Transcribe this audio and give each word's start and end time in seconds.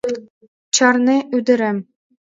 Чарне, 0.75 1.17
ӱдырем! 1.37 1.77